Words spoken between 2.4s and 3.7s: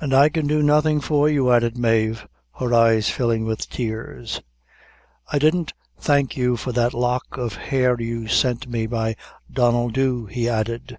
her eyes filling with